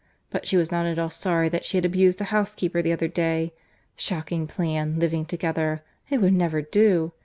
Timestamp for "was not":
0.57-0.87